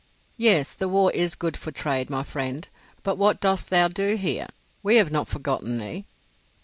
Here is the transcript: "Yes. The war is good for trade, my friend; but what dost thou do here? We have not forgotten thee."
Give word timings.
"Yes. 0.37 0.73
The 0.73 0.87
war 0.89 1.11
is 1.11 1.35
good 1.35 1.55
for 1.55 1.69
trade, 1.71 2.09
my 2.09 2.23
friend; 2.23 2.67
but 3.03 3.19
what 3.19 3.39
dost 3.39 3.69
thou 3.69 3.87
do 3.87 4.15
here? 4.15 4.47
We 4.81 4.95
have 4.95 5.11
not 5.11 5.27
forgotten 5.27 5.77
thee." 5.77 6.05